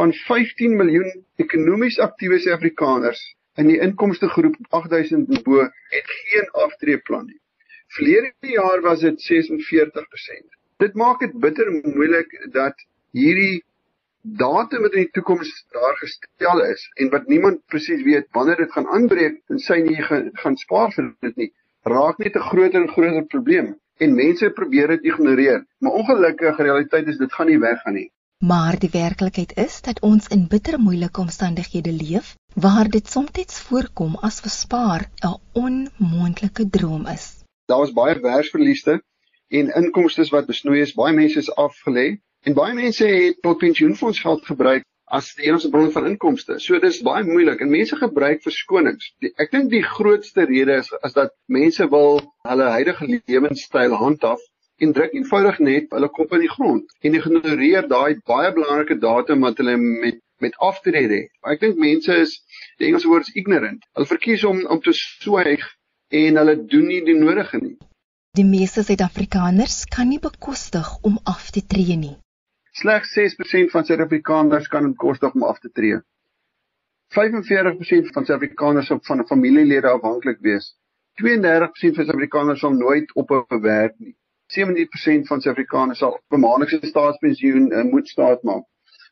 van 0.00 0.16
15 0.24 0.74
miljoen 0.82 1.12
ekonomies 1.46 2.00
aktiewe 2.08 2.40
Suid-Afrikaners 2.40 3.22
in 3.54 3.70
die 3.70 3.78
inkomste 3.78 4.32
groep 4.34 4.58
8000 4.82 5.30
en 5.30 5.46
bo 5.46 5.62
het 5.94 6.12
geen 6.24 6.50
aftreeplan 6.66 7.26
nie. 7.26 7.40
Verlede 7.96 8.52
jaar 8.54 8.80
was 8.80 9.00
dit 9.00 9.18
46%. 9.26 10.58
Dit 10.78 10.94
maak 10.94 11.20
dit 11.20 11.32
bitter 11.44 11.70
moeilik 11.72 12.30
dat 12.54 12.84
hierdie 13.10 13.64
datum 14.22 14.84
wat 14.86 14.94
in 14.94 15.06
die 15.06 15.14
toekoms 15.16 15.50
daar 15.74 15.96
gestel 15.98 16.62
is 16.66 16.84
en 17.02 17.10
wat 17.10 17.26
niemand 17.26 17.64
presies 17.72 18.04
weet 18.06 18.28
wanneer 18.36 18.62
dit 18.62 18.72
gaan 18.72 18.86
aanbreek 18.86 19.40
en 19.48 19.58
sy 19.58 19.80
nie 19.86 19.98
gaan, 20.02 20.56
spaar 20.62 20.94
vir 20.94 21.10
dit 21.26 21.42
nie, 21.42 21.50
raak 21.88 22.22
net 22.22 22.36
'n 22.36 22.48
groter 22.50 22.80
en 22.82 22.92
groter 22.94 23.26
probleem 23.34 23.74
en 23.98 24.14
mense 24.14 24.50
probeer 24.60 24.94
dit 24.94 25.10
ignoreer. 25.12 25.66
Maar 25.78 25.92
ongelukkige 25.92 26.62
realiteit 26.62 27.06
is 27.08 27.18
dit 27.18 27.32
gaan 27.32 27.46
nie 27.46 27.58
weggaan 27.58 27.94
nie. 27.94 28.10
Maar 28.40 28.78
die 28.78 28.92
werklikheid 28.92 29.52
is 29.56 29.80
dat 29.82 30.00
ons 30.00 30.28
in 30.28 30.46
bitter 30.48 30.78
moeilike 30.80 31.20
omstandighede 31.20 31.92
leef 31.92 32.36
waar 32.54 32.88
dit 32.88 33.10
soms 33.10 33.60
voorkom 33.66 34.16
as 34.16 34.40
verspaar 34.40 35.10
'n 35.24 35.36
onmoontlike 35.52 36.70
droom 36.70 37.06
is. 37.06 37.29
Daar 37.70 37.84
was 37.84 37.92
baie 37.94 38.18
werksverlieste 38.20 38.98
en 39.48 39.72
inkomste 39.78 40.24
wat 40.34 40.48
besnoei 40.50 40.80
is, 40.82 40.94
baie 40.98 41.14
mense 41.14 41.38
is 41.38 41.50
afgelê 41.54 42.06
en 42.48 42.56
baie 42.56 42.74
mense 42.74 43.06
het 43.06 43.36
tot 43.46 43.60
pensioenfonds 43.62 44.18
geld 44.24 44.42
gebruik 44.48 44.82
as 45.10 45.28
die 45.38 45.46
enigste 45.46 45.70
bron 45.70 45.90
van 45.94 46.08
inkomste. 46.10 46.56
So 46.62 46.78
dis 46.82 46.98
baie 47.06 47.22
moeilik 47.26 47.62
en 47.62 47.70
mense 47.70 47.98
gebruik 47.98 48.42
verskonings. 48.46 49.12
Die, 49.22 49.30
ek 49.42 49.50
dink 49.54 49.70
die 49.70 49.82
grootste 49.86 50.46
rede 50.50 50.80
is 50.82 50.90
is 51.06 51.14
dat 51.14 51.34
mense 51.46 51.86
wil 51.94 52.20
hulle 52.48 52.68
huidige 52.74 53.08
lewenstyl 53.18 53.94
handhaaf 54.02 54.42
en 54.82 54.94
druk 54.96 55.14
eenvoudig 55.14 55.62
net 55.70 55.94
hulle 55.94 56.10
kop 56.18 56.34
in 56.38 56.46
die 56.46 56.52
grond 56.56 56.94
en 57.06 57.18
ignoreer 57.18 57.86
daai 57.90 58.18
baie 58.32 58.54
belangrike 58.58 58.98
datum 59.02 59.46
wat 59.46 59.62
hulle 59.62 59.76
met 59.78 60.18
met 60.40 60.54
aftrede 60.56 61.18
het. 61.22 61.32
Ek 61.52 61.60
dink 61.60 61.76
mense 61.78 62.14
is 62.26 62.38
die 62.80 62.88
Engelse 62.88 63.10
woord 63.10 63.28
is 63.28 63.36
ignorant. 63.36 63.84
Hulle 63.94 64.08
verkies 64.08 64.46
om 64.48 64.64
om 64.72 64.80
te 64.82 64.94
swyg 64.96 65.66
en 66.10 66.36
hulle 66.36 66.56
doen 66.66 66.86
nie 66.90 67.00
die 67.06 67.14
nodige 67.14 67.58
nie. 67.62 67.76
Die 68.38 68.46
meeste 68.46 68.82
Suid-Afrikaners 68.86 69.84
kan 69.90 70.08
nie 70.10 70.20
bekostig 70.22 70.88
om 71.06 71.18
af 71.24 71.50
te 71.54 71.62
tree 71.66 71.96
nie. 71.98 72.16
Slegs 72.80 73.14
6% 73.18 73.70
van 73.74 73.86
Suid-Afrikaners 73.86 74.68
kan 74.70 74.90
bekostig 74.92 75.34
om 75.34 75.46
af 75.46 75.58
te 75.62 75.70
tree. 75.70 76.00
45% 77.14 78.10
van 78.14 78.26
Suid-Afrikaners 78.26 78.90
sou 78.90 78.98
van 79.06 79.26
familielede 79.26 79.90
afhanklik 79.90 80.38
wees. 80.46 80.72
32% 81.22 81.98
van 81.98 82.06
Suid-Afrikaners 82.06 82.60
sal 82.60 82.74
nooit 82.74 83.14
op 83.14 83.30
'n 83.30 83.60
werk 83.60 83.98
nie. 83.98 84.16
70% 84.46 85.26
van 85.30 85.40
Suid-Afrikaners 85.40 85.98
sal 85.98 86.12
op 86.18 86.38
'n 86.38 86.40
maandelikse 86.40 86.86
staatspensioen 86.86 87.72
uh, 87.72 87.82
moet 87.82 88.08
staat 88.08 88.42
maak. 88.42 88.64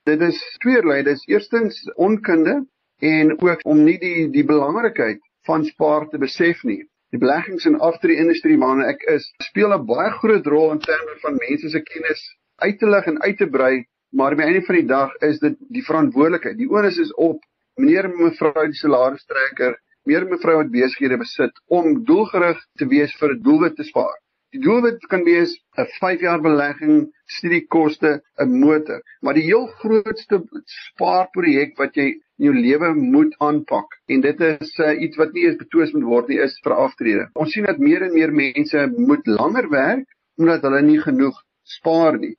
Dit 0.02 0.20
is 0.20 0.56
tweeledig. 0.58 1.04
Dit 1.04 1.16
is 1.16 1.26
eerstens 1.26 1.92
onkunde 1.94 2.66
en 2.98 3.40
ook 3.42 3.66
om 3.66 3.82
nie 3.82 3.98
die 3.98 4.30
die 4.30 4.44
belangrikheid 4.44 5.27
van 5.48 5.64
spaar 5.64 6.08
te 6.12 6.20
besef 6.22 6.62
nie. 6.68 6.82
Die 7.14 7.20
beleggings 7.20 7.64
en 7.68 7.78
aftree-industrie 7.90 8.58
waarna 8.60 8.88
ek 8.92 9.04
is, 9.14 9.28
speel 9.50 9.72
'n 9.74 9.86
baie 9.88 10.10
groot 10.20 10.46
rol 10.54 10.72
in 10.74 10.82
terme 10.84 11.14
van 11.24 11.40
mense 11.40 11.70
se 11.74 11.80
kennis 11.92 12.24
uit 12.58 12.78
te 12.78 12.88
lig 12.90 13.06
en 13.06 13.22
uit 13.22 13.38
te 13.38 13.48
brei, 13.48 13.86
maar 14.12 14.32
aan 14.32 14.40
die 14.40 14.46
einde 14.46 14.64
van 14.66 14.78
die 14.80 14.88
dag 14.88 15.14
is 15.30 15.38
dit 15.38 15.56
die 15.72 15.84
verantwoordelikheid. 15.86 16.58
Die 16.58 16.70
onus 16.70 16.98
is 16.98 17.14
op 17.14 17.40
meneer 17.78 18.08
en 18.08 18.16
mevrou 18.18 18.64
die 18.66 18.80
salarisstrekker, 18.80 19.76
meneer 20.04 20.26
en 20.26 20.32
mevrou 20.34 20.56
wat 20.60 20.72
besighede 20.74 21.18
besit 21.20 21.60
om 21.80 22.02
doelgerig 22.04 22.60
te 22.80 22.88
wees 22.92 23.14
vir 23.20 23.34
'n 23.34 23.42
doelwit 23.42 23.76
te 23.76 23.84
spaar. 23.84 24.16
Die 24.52 24.60
doelwit 24.64 25.06
kan 25.12 25.24
wees 25.24 25.52
'n 25.76 25.86
5 26.00 26.20
jaar 26.20 26.40
belegging, 26.40 27.12
studiekoste, 27.38 28.22
'n 28.40 28.60
motor, 28.60 29.02
maar 29.22 29.34
die 29.34 29.48
heel 29.48 29.66
grootste 29.66 30.42
spaarprojek 30.64 31.76
wat 31.76 31.94
jy 31.94 32.08
in 32.08 32.22
jou 32.38 32.54
lewe 32.54 32.92
moet 32.94 33.34
aanpak 33.42 33.98
en 34.06 34.22
dit 34.22 34.40
is 34.46 34.72
uh, 34.78 34.94
iets 35.02 35.18
wat 35.18 35.32
nie 35.34 35.44
eens 35.46 35.58
betwis 35.58 35.92
moet 35.94 36.06
word 36.06 36.28
nie 36.32 36.38
is 36.44 36.54
vir 36.64 36.74
aftrede. 36.74 37.28
Ons 37.34 37.54
sien 37.54 37.66
dat 37.66 37.80
meer 37.82 38.04
en 38.06 38.14
meer 38.14 38.32
mense 38.32 38.84
moet 38.96 39.26
langer 39.26 39.70
werk 39.72 40.06
omdat 40.38 40.62
hulle 40.66 40.82
nie 40.86 41.00
genoeg 41.02 41.40
spaar 41.66 42.18
nie. 42.18 42.36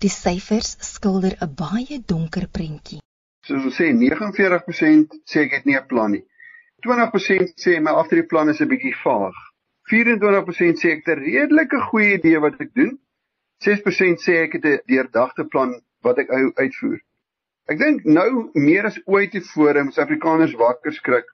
Die 0.00 0.12
syfers 0.12 0.76
skilder 0.80 1.36
'n 1.44 1.52
baie 1.60 2.00
donker 2.12 2.48
prentjie. 2.48 3.00
Soos 3.44 3.64
ons 3.68 3.80
sê 3.80 3.92
49% 3.92 5.18
sê 5.28 5.44
ek 5.44 5.58
het 5.58 5.66
nie 5.68 5.76
'n 5.76 5.86
plan 5.86 6.10
nie. 6.16 6.24
20% 6.86 7.52
sê 7.60 7.80
my 7.80 7.92
aftreeplan 8.00 8.48
is 8.48 8.60
'n 8.60 8.68
bietjie 8.68 8.96
vaag. 9.04 9.36
24% 9.92 10.80
sê 10.80 10.96
ek 10.96 11.04
het 11.04 11.16
'n 11.18 11.24
redelike 11.24 11.80
goeie 11.90 12.14
idee 12.18 12.40
wat 12.40 12.60
ek 12.60 12.72
doen. 12.74 12.98
6% 13.64 14.24
sê 14.26 14.44
ek 14.44 14.52
het 14.56 14.64
'n 14.64 14.80
deurdagte 14.86 15.44
plan 15.44 15.80
wat 16.02 16.18
ek 16.18 16.30
uitvoer. 16.56 17.00
Ek 17.72 17.78
dink 17.80 18.02
nou 18.04 18.50
meer 18.60 18.84
as 18.84 18.96
ooit 19.08 19.30
tevore 19.32 19.82
moet 19.86 19.98
Afrikaners 20.02 20.52
wakker 20.60 20.92
skrik 20.92 21.30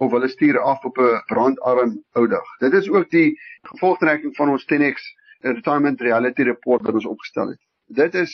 of 0.00 0.14
hulle 0.16 0.30
stuur 0.32 0.56
af 0.58 0.84
op 0.88 0.96
'n 0.98 1.20
brandarm 1.28 1.92
ou 2.16 2.24
dag. 2.26 2.46
Dit 2.60 2.72
is 2.72 2.88
ook 2.88 3.10
die 3.10 3.36
gevolgtrekking 3.68 4.32
van 4.36 4.48
ons 4.48 4.64
10X 4.64 5.04
retirement 5.44 6.00
reality 6.00 6.42
report 6.48 6.86
wat 6.88 6.94
ons 6.94 7.06
opgestel 7.06 7.52
het. 7.52 7.60
Dit 7.86 8.14
is 8.14 8.32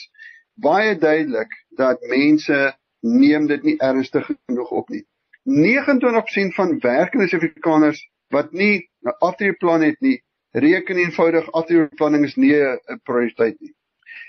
baie 0.55 0.95
duidelik 0.95 1.51
dat 1.75 2.07
mense 2.07 2.61
neem 3.01 3.47
dit 3.47 3.63
nie 3.63 3.77
ernstig 3.79 4.31
genoeg 4.31 4.71
op 4.71 4.89
nie. 4.89 5.03
29% 5.43 6.55
van 6.55 6.79
werkende 6.79 7.27
Suid-Afrikaners 7.27 7.99
wat 8.29 8.51
nie 8.51 8.87
'n 9.03 9.15
aftreeplan 9.19 9.81
het 9.81 9.99
nie, 9.99 10.23
reken 10.51 10.97
eenvoudig 10.97 11.51
aftreeplanning 11.51 12.23
is 12.23 12.35
nie 12.35 12.55
'n 12.55 12.99
prioriteit 13.03 13.59
nie. 13.59 13.75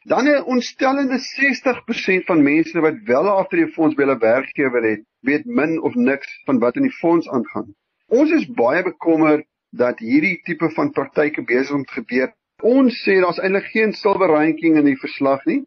Dan 0.05 0.27
'n 0.29 0.45
ontstellende 0.45 1.19
60% 1.19 2.25
van 2.25 2.43
mense 2.43 2.81
wat 2.81 3.03
wel 3.05 3.25
'n 3.25 3.39
aftreefonds 3.43 3.95
by 3.95 4.03
hulle 4.03 4.19
werkgewer 4.19 4.83
het, 4.83 5.03
weet 5.21 5.45
min 5.45 5.81
of 5.83 5.95
niks 5.95 6.43
van 6.45 6.59
wat 6.59 6.77
in 6.77 6.83
die 6.83 6.99
fonds 7.01 7.29
aangaan. 7.29 7.75
Ons 8.07 8.31
is 8.31 8.47
baie 8.47 8.83
bekommerd 8.83 9.47
dat 9.71 9.99
hierdie 9.99 10.41
tipe 10.43 10.71
van 10.71 10.91
praktyke 10.91 11.43
besig 11.43 11.75
om 11.75 11.85
te 11.85 11.93
gebeur. 11.93 12.33
Ons 12.63 12.99
sê 13.05 13.21
daar's 13.21 13.39
eintlik 13.39 13.71
geen 13.71 13.93
silwer 13.93 14.29
ranking 14.29 14.77
in 14.77 14.85
die 14.85 14.99
verslag 14.99 15.45
nie. 15.45 15.63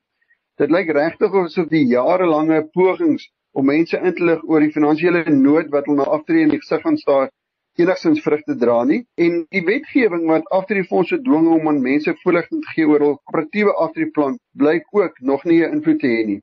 Dit 0.58 0.70
lyk 0.70 0.92
regtig 0.92 1.34
asof 1.34 1.68
die 1.68 1.88
jarelange 1.88 2.68
pogings 2.74 3.32
om 3.52 3.66
mense 3.66 3.98
in 3.98 4.14
te 4.14 4.24
lig 4.24 4.44
oor 4.44 4.60
die 4.60 4.72
finansiële 4.72 5.24
nood 5.32 5.72
wat 5.72 5.86
hulle 5.86 6.04
na 6.04 6.12
aftree 6.18 6.44
in 6.44 6.52
die 6.54 6.60
gesig 6.60 6.82
gaan 6.82 6.98
staar 6.98 7.32
enigstens 7.76 8.22
vrugte 8.24 8.56
dra 8.56 8.78
nie 8.88 9.02
en 9.26 9.34
die 9.52 9.64
wetgewing 9.68 10.26
wat 10.30 10.48
aftreefondse 10.58 11.18
dwing 11.28 11.48
om 11.56 11.68
aan 11.72 11.82
mense 11.84 12.14
voorligting 12.22 12.62
te 12.64 12.74
gee 12.76 12.88
oor 12.88 13.04
hul 13.06 13.16
korporatiewe 13.18 13.74
aftreeplan 13.86 14.38
blyk 14.62 14.86
ook 15.00 15.20
nog 15.32 15.44
nie 15.44 15.60
'n 15.64 15.78
invloed 15.78 16.00
te 16.00 16.12
hê 16.16 16.26
nie. 16.32 16.42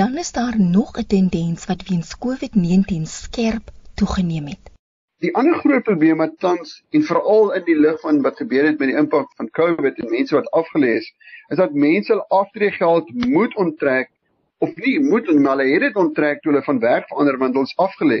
Dan 0.00 0.18
is 0.22 0.32
daar 0.32 0.58
nog 0.60 0.98
'n 0.98 1.06
tendens 1.06 1.66
wat 1.66 1.82
weens 1.88 2.16
COVID-19 2.24 3.06
skerp 3.06 3.70
toegeneem 3.94 4.46
het. 4.46 4.70
Die 5.18 5.34
ander 5.34 5.58
groot 5.58 5.82
probleem 5.82 6.18
wat 6.18 6.38
tans 6.38 6.84
en 6.90 7.02
veral 7.02 7.54
in 7.54 7.64
die 7.64 7.80
lig 7.80 8.00
van 8.00 8.22
wat 8.22 8.36
gebeur 8.36 8.64
het 8.64 8.78
met 8.78 8.88
die 8.88 8.98
impak 8.98 9.32
van 9.36 9.50
COVID 9.50 9.98
en 9.98 10.10
mense 10.10 10.34
wat 10.34 10.50
afgelê 10.50 10.94
is, 11.00 11.14
is 11.48 11.56
dat 11.56 11.72
mense 11.72 12.12
hul 12.12 12.24
aftreegeld 12.28 13.10
moet 13.26 13.56
onttrek 13.56 14.10
of 14.58 14.76
nie 14.76 15.00
moet 15.00 15.26
maar 15.34 15.56
hulle 15.56 15.72
het 15.72 15.80
dit 15.80 15.96
onttrek 15.96 16.40
toe 16.42 16.52
hulle 16.52 16.64
van 16.64 16.78
werk 16.78 17.06
verander 17.08 17.38
want 17.38 17.54
hulle 17.54 17.70
is 17.70 17.78
afgelê 17.86 18.20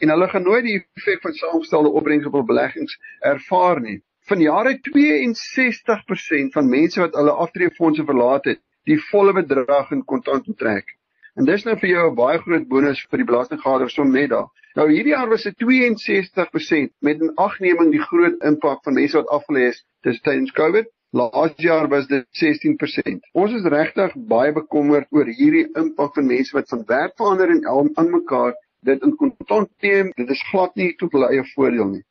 en 0.00 0.12
hulle 0.14 0.28
gaan 0.28 0.46
nooit 0.46 0.64
die 0.64 0.76
effek 1.00 1.24
van 1.26 1.34
saamgestelde 1.40 1.90
opbrengs 2.00 2.26
op 2.26 2.38
hul 2.38 2.46
beleggings 2.50 2.98
ervaar 3.32 3.80
nie. 3.80 3.98
Van 4.28 4.40
jare 4.40 4.76
62% 4.90 6.54
van 6.56 6.68
mense 6.68 7.00
wat 7.00 7.16
hulle 7.16 7.34
aftreefondse 7.44 8.04
verlaat 8.04 8.44
het, 8.52 8.60
die 8.84 8.98
volle 9.10 9.32
bedrag 9.36 9.90
in 9.96 10.04
kontant 10.04 10.48
onttrek. 10.48 10.94
En 11.38 11.46
dis 11.46 11.64
nou 11.64 11.76
vir 11.78 11.88
jou 11.88 12.04
'n 12.10 12.14
baie 12.18 12.38
groot 12.44 12.68
bonus 12.68 13.00
vir 13.10 13.18
die 13.18 13.28
belastinggader 13.30 13.90
som 13.90 14.12
net 14.12 14.30
daar. 14.30 14.48
Nou 14.76 14.86
hierdie 14.90 15.14
jaar 15.14 15.28
was 15.28 15.42
dit 15.42 15.56
62% 15.62 16.92
met 17.00 17.20
'n 17.22 17.34
agneming 17.36 17.90
die 17.92 18.06
groot 18.10 18.42
impak 18.50 18.82
van 18.84 18.94
mense 18.94 19.16
wat 19.16 19.34
afgelê 19.36 19.68
is 19.70 20.20
tydens 20.22 20.52
COVID. 20.52 20.86
Laas 21.12 21.54
jaar 21.56 21.88
was 21.88 22.06
dit 22.06 22.26
16%. 22.30 23.24
Ons 23.32 23.52
is 23.52 23.64
regtig 23.64 24.12
baie 24.14 24.52
bekommerd 24.52 25.06
oor 25.10 25.24
hierdie 25.24 25.66
impak 25.74 26.14
van 26.14 26.26
mense 26.26 26.52
wat 26.56 26.68
van 26.68 26.84
werk 26.86 27.16
verander 27.16 27.50
en 27.50 27.66
aan 27.66 28.10
mekaar 28.10 28.54
dit 28.86 29.02
in 29.02 29.16
kontant 29.16 29.70
neem, 29.82 30.12
dit 30.16 30.30
is 30.30 30.42
glad 30.50 30.74
nie 30.76 30.92
tot 31.00 31.12
hulle 31.12 31.30
eie 31.32 31.44
voordeel 31.54 31.90
nie. 31.96 32.04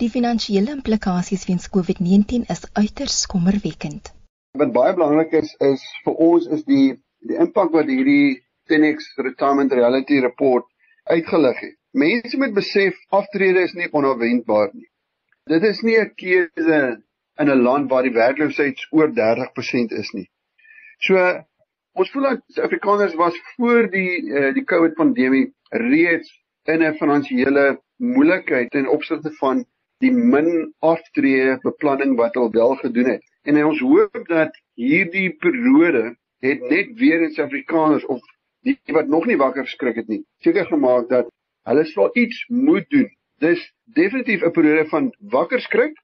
Die 0.00 0.10
finansiële 0.10 0.72
implikasies 0.72 1.46
weens 1.48 1.68
COVID-19 1.74 2.48
is 2.54 2.64
uiters 2.78 3.26
kommerwekkend. 3.30 4.12
Wat 4.58 4.72
baie 4.72 4.94
belangrik 4.94 5.32
is 5.42 5.54
is 5.60 5.84
vir 6.04 6.18
ons 6.28 6.48
is 6.56 6.64
die 6.68 6.96
die 7.28 7.38
impak 7.38 7.70
wat 7.74 7.86
hierdie 7.86 8.42
10X 8.70 9.12
Retirement 9.26 9.72
Reality 9.72 10.18
Report 10.24 10.66
uitgelig 11.04 11.60
het. 11.60 11.76
Mense 11.92 12.38
moet 12.38 12.54
besef 12.56 12.98
aftrede 13.10 13.62
is 13.62 13.74
nie 13.78 13.88
onverwendbaar 13.92 14.72
nie. 14.72 14.88
Dit 15.50 15.62
is 15.68 15.82
nie 15.82 15.98
'n 16.00 16.12
keuse 16.16 16.80
in 17.38 17.50
'n 17.50 17.62
land 17.62 17.90
waar 17.90 18.02
die 18.02 18.14
werkloosheid 18.16 18.86
oor 18.90 19.12
30% 19.12 19.92
is 19.92 20.12
nie. 20.12 20.28
So 20.98 21.16
ons 21.92 22.10
voel 22.10 22.22
dat 22.22 22.44
Suid-Afrikaners 22.48 23.14
was 23.14 23.36
voor 23.56 23.90
die 23.90 24.22
uh, 24.22 24.54
die 24.54 24.64
COVID 24.64 24.94
pandemie 24.94 25.52
reeds 25.72 26.30
in 26.64 26.82
'n 26.82 26.96
finansiële 26.96 27.80
moeilikheid 27.96 28.70
ten 28.70 28.88
opsigte 28.88 29.32
van 29.38 29.64
die 29.98 30.12
min 30.12 30.74
aftree 30.78 31.58
beplanning 31.62 32.16
wat 32.16 32.34
hulle 32.34 32.50
wel 32.50 32.74
gedoen 32.74 33.08
het. 33.14 33.24
En 33.42 33.64
ons 33.64 33.80
hoop 33.80 34.26
dat 34.28 34.58
hierdie 34.74 35.30
periode 35.44 36.16
het 36.38 36.60
net 36.60 36.92
weer 36.98 37.22
in 37.22 37.30
Suid-Afrikaners 37.30 38.06
of 38.06 38.20
die 38.66 38.78
wat 38.86 39.08
nog 39.08 39.26
nie 39.26 39.36
wakker 39.36 39.64
geskrik 39.64 39.96
het 39.96 40.08
nie, 40.08 40.24
seker 40.38 40.66
gemaak 40.66 41.08
dat 41.08 41.30
hulle 41.68 41.84
sal 41.84 42.10
iets 42.12 42.44
moet 42.48 42.88
doen. 42.90 43.10
Dis 43.38 43.72
definitief 43.84 44.42
'n 44.42 44.50
periode 44.50 44.88
van 44.88 45.14
wakker 45.18 45.60
skrik 45.60 46.02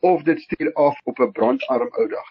of 0.00 0.22
dit 0.22 0.40
stuur 0.40 0.72
af 0.72 1.00
op 1.04 1.18
'n 1.18 1.32
brandarm 1.32 1.90
ou 1.90 2.08
dag. 2.08 2.30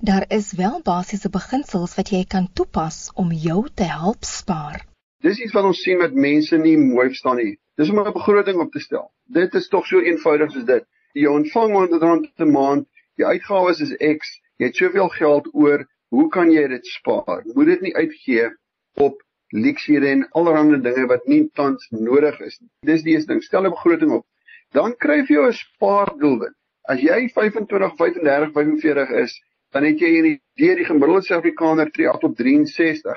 Daar 0.00 0.24
is 0.28 0.52
wel 0.52 0.80
basiese 0.82 1.30
beginsels 1.30 1.94
wat 1.94 2.08
jy 2.08 2.24
kan 2.24 2.52
toepas 2.52 3.10
om 3.14 3.32
jou 3.32 3.68
te 3.74 3.84
help 3.84 4.24
spaar. 4.24 4.95
Dis 5.24 5.38
iets 5.40 5.54
wat 5.56 5.64
ons 5.64 5.80
sien 5.82 5.98
met 5.98 6.14
mense 6.14 6.58
nie 6.58 6.76
mooi 6.76 7.08
verstaan 7.08 7.38
nie. 7.40 7.58
Dis 7.80 7.90
om 7.90 8.00
'n 8.00 8.12
begroting 8.12 8.60
op 8.60 8.72
te 8.72 8.80
stel. 8.80 9.10
Dit 9.26 9.54
is 9.54 9.68
tog 9.68 9.86
so 9.86 10.00
eenvoudig 10.00 10.50
soos 10.52 10.64
dit. 10.64 10.84
Jy 11.14 11.26
ontvang 11.26 11.72
100 11.72 12.02
rand 12.02 12.26
per 12.36 12.46
maand, 12.46 12.88
jou 13.16 13.28
uitgawes 13.30 13.80
is 13.80 13.94
X, 13.96 14.40
jy 14.58 14.66
het 14.66 14.76
soveel 14.76 15.08
geld 15.08 15.48
oor, 15.54 15.86
hoe 16.08 16.28
kan 16.28 16.52
jy 16.52 16.66
dit 16.68 16.86
spaar? 16.86 17.42
Moet 17.54 17.66
dit 17.66 17.80
nie 17.80 17.94
uitgee 17.96 18.50
op 18.94 19.22
leksiere 19.52 20.08
en 20.08 20.28
allerlei 20.30 20.80
dinge 20.82 21.06
wat 21.06 21.26
nie 21.26 21.48
tans 21.54 21.88
nodig 21.90 22.40
is 22.40 22.60
nie. 22.60 22.70
Dis 22.82 23.02
die 23.02 23.14
eerste 23.14 23.32
ding. 23.32 23.42
Stel 23.42 23.64
'n 23.64 23.70
begroting 23.70 24.10
op. 24.10 24.26
Dan 24.72 24.94
kry 24.96 25.24
jy 25.28 25.46
'n 25.46 25.52
spaardoelwit. 25.52 26.54
As 26.88 27.00
jy 27.00 27.28
25, 27.28 27.96
35, 27.96 28.52
45 28.52 29.10
is, 29.10 29.40
dan 29.72 29.84
het 29.84 29.98
jy 29.98 30.10
hierdie 30.10 30.40
deur 30.54 30.76
die 30.76 30.84
gemiddelde 30.84 31.22
Suid-Afrikaner 31.22 31.90
tree 31.90 32.08
af 32.08 32.22
op 32.22 32.36
63. 32.36 33.16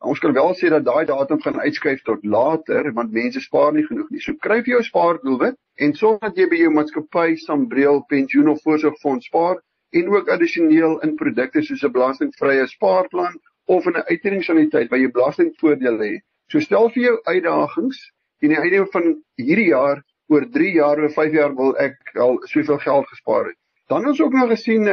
Ons 0.00 0.18
kan 0.18 0.32
wel 0.32 0.54
sê 0.56 0.70
dat 0.72 0.84
daai 0.84 1.04
datum 1.04 1.40
gaan 1.44 1.60
uitskuif 1.60 2.02
tot 2.02 2.22
later 2.24 2.86
want 2.96 3.12
mense 3.12 3.40
spaar 3.40 3.72
nie 3.76 3.84
genoeg 3.84 4.08
nie. 4.10 4.20
So 4.24 4.32
kry 4.46 4.62
jy 4.62 4.72
jou 4.72 4.82
spaardoelwit 4.86 5.58
en 5.76 5.92
sorg 5.98 6.22
dat 6.24 6.38
jy 6.40 6.46
by 6.48 6.60
jou 6.62 6.70
maatskappy 6.72 7.36
Sambreel 7.42 8.00
pensioen 8.08 8.48
of 8.48 8.62
voorsorgfonds 8.64 9.28
spaar 9.28 9.60
en 9.92 10.08
ook 10.08 10.30
addisioneel 10.32 10.96
in 11.04 11.16
produkte 11.20 11.62
soos 11.62 11.84
'n 11.84 11.92
belastingvrye 11.92 12.66
spaarplan 12.72 13.36
of 13.66 13.86
'n 13.86 14.00
uitredingsaniteit 14.08 14.88
waar 14.90 15.02
jy 15.04 15.10
belastingvoordele 15.12 16.08
het. 16.14 16.24
So 16.48 16.60
stel 16.60 16.88
vir 16.90 17.02
jou 17.02 17.16
uitdagings 17.24 18.00
en 18.40 18.48
die 18.48 18.58
einde 18.58 18.86
van 18.92 19.22
hierdie 19.36 19.68
jaar 19.68 20.02
oor 20.28 20.46
3 20.50 20.72
jaar 20.72 21.04
of 21.04 21.12
5 21.14 21.32
jaar 21.32 21.54
wil 21.54 21.76
ek 21.76 22.16
al 22.16 22.40
soveel 22.46 22.78
geld 22.78 23.06
gespaar 23.08 23.44
het. 23.52 23.58
Dan 23.88 24.06
ons 24.06 24.20
ook 24.20 24.32
nog 24.32 24.48
gesien 24.48 24.88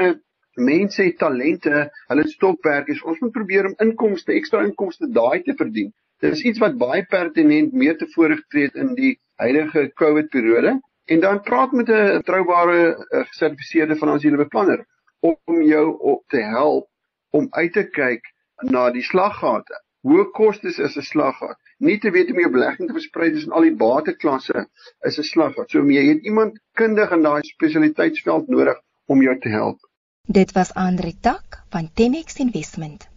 mense 0.57 1.03
het 1.03 1.17
talente, 1.17 1.85
hulle 2.07 2.27
stokperd 2.27 2.89
is 2.93 3.01
ons 3.03 3.19
moet 3.19 3.31
probeer 3.31 3.69
om 3.69 3.77
inkomste, 3.83 4.33
ekstra 4.33 4.63
inkomste 4.65 5.09
daai 5.13 5.41
te 5.45 5.55
verdien. 5.57 5.93
Dit 6.21 6.33
is 6.33 6.43
iets 6.49 6.59
wat 6.59 6.77
baie 6.81 7.05
pertinent 7.05 7.73
meer 7.73 7.97
te 7.97 8.07
vore 8.15 8.37
getree 8.39 8.69
het 8.69 8.75
in 8.75 8.95
die 8.97 9.15
huidige 9.37 9.91
COVID 10.01 10.29
periode 10.33 10.79
en 11.07 11.19
dan 11.19 11.41
praat 11.41 11.71
met 11.71 11.89
'n 11.89 12.21
troubare 12.25 12.79
gesertifiseerde 13.09 13.95
finansiële 13.95 14.37
beplanner 14.37 14.85
om 15.19 15.61
jou 15.61 15.97
op 15.99 16.23
te 16.27 16.41
help 16.41 16.87
om 17.29 17.47
uit 17.51 17.73
te 17.73 17.83
kyk 17.83 18.33
na 18.71 18.89
die 18.91 19.03
slaggate. 19.03 19.77
Hoë 20.07 20.31
kostes 20.33 20.77
is 20.79 20.97
'n 20.97 21.01
slaggat. 21.01 21.57
Nie 21.79 21.97
te 21.99 22.11
weet 22.11 22.31
om 22.31 22.39
jou 22.39 22.51
belegging 22.51 22.87
te 22.87 22.93
versprei 22.93 23.31
tussen 23.31 23.51
al 23.51 23.61
die 23.61 23.75
bateklasse 23.75 24.67
is 25.09 25.17
'n 25.19 25.23
slaggat. 25.23 25.69
So 25.69 25.83
jy 25.85 26.05
het 26.07 26.23
iemand 26.23 26.59
kundig 26.73 27.11
in 27.11 27.23
daai 27.23 27.41
spesialiteitsveld 27.43 28.47
nodig 28.47 28.77
om 29.07 29.21
jou 29.21 29.39
te 29.39 29.49
help. 29.49 29.79
Dit 30.29 30.51
was 30.51 30.73
Andre 30.73 31.13
Tak 31.19 31.63
van 31.69 31.89
Tenex 31.93 32.35
Investment. 32.35 33.07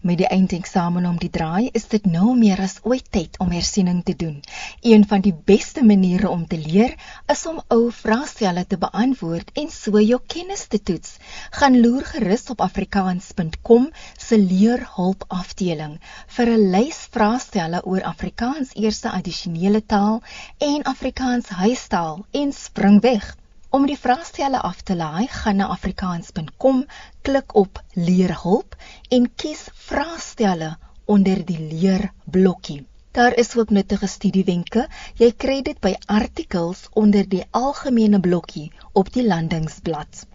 Met 0.00 0.18
die 0.20 0.26
eindeksamen 0.26 1.06
om 1.08 1.16
die 1.16 1.30
draai 1.30 1.70
is 1.72 1.86
dit 1.88 2.04
nou 2.04 2.34
meer 2.36 2.60
as 2.60 2.74
ooit 2.82 3.06
tyd 3.10 3.38
om 3.40 3.54
hersiening 3.56 4.02
te 4.04 4.12
doen. 4.16 4.42
Een 4.80 5.06
van 5.08 5.24
die 5.24 5.32
beste 5.32 5.84
maniere 5.84 6.28
om 6.28 6.42
te 6.46 6.58
leer 6.58 6.92
is 7.32 7.46
om 7.46 7.62
ou 7.72 7.88
vraestelle 8.00 8.66
te 8.66 8.76
beantwoord 8.82 9.48
en 9.62 9.72
so 9.72 10.02
jou 10.04 10.20
kennis 10.34 10.66
te 10.66 10.82
toets. 10.82 11.16
Gaan 11.56 11.80
loer 11.80 12.04
gerus 12.04 12.44
op 12.52 12.60
afrikaans.com 12.60 13.88
se 14.26 14.38
leerhulp 14.38 15.24
afdeling 15.28 15.96
vir 16.36 16.52
'n 16.58 16.70
lys 16.76 17.00
vraestelle 17.16 17.80
oor 17.84 18.04
Afrikaans 18.12 18.76
eerste 18.76 19.10
addisionele 19.10 19.86
taal 19.86 20.22
en 20.58 20.82
Afrikaans 20.82 21.48
huistaal 21.64 22.26
en 22.30 22.52
spring 22.52 23.00
weg. 23.00 23.36
Om 23.70 23.86
die 23.86 23.98
vraestelle 23.98 24.60
af 24.62 24.82
te 24.82 24.94
laai, 24.96 25.26
gaan 25.28 25.56
na 25.56 25.66
afrikaans.com, 25.74 26.84
klik 27.22 27.54
op 27.54 27.80
leerhulp 27.94 28.76
en 29.10 29.26
kies 29.34 29.64
vraestelle 29.88 30.76
onder 31.04 31.44
die 31.46 31.58
leerblokkie. 31.72 32.86
Daar 33.16 33.34
is 33.34 33.56
ook 33.56 33.70
nuttige 33.70 34.06
studiewenke. 34.06 34.86
Jy 35.18 35.32
kry 35.32 35.62
dit 35.62 35.78
by 35.80 35.94
artikels 36.06 36.86
onder 36.92 37.28
die 37.28 37.44
algemene 37.50 38.20
blokkie 38.20 38.70
op 38.92 39.12
die 39.12 39.26
landingsblad. 39.26 40.26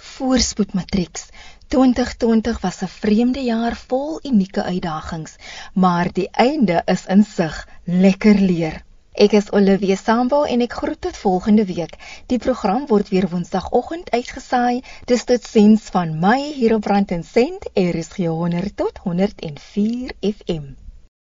Voorspoed 0.00 0.72
matrieks 0.74 1.26
2020 1.74 2.60
was 2.60 2.82
'n 2.82 2.92
vreemde 3.00 3.42
jaar 3.44 3.76
vol 3.76 4.20
unieke 4.22 4.62
uitdagings, 4.62 5.36
maar 5.74 6.12
die 6.12 6.28
einde 6.30 6.82
is 6.86 7.06
in 7.06 7.24
sig. 7.24 7.66
Lekker 7.84 8.38
leer. 8.38 8.84
Ek 9.20 9.34
is 9.36 9.50
Olivia 9.52 9.96
Sambo 10.00 10.38
en 10.52 10.62
ek 10.64 10.76
groet 10.78 11.00
tot 11.06 11.18
volgende 11.22 11.66
week. 11.68 11.98
Die 12.32 12.38
program 12.40 12.86
word 12.88 13.10
weer 13.12 13.26
Woensdagoggend 13.28 14.08
uitgesaai. 14.16 14.80
Dis 15.12 15.28
tot 15.28 15.44
sins 15.44 15.92
van 15.92 16.16
my 16.24 16.38
hier 16.56 16.78
op 16.80 16.88
Rand 16.88 17.12
en 17.12 17.24
Sent, 17.34 17.68
RSG 17.76 18.30
100 18.32 18.76
tot 18.80 19.04
104 19.04 20.16
FM. 20.36 20.70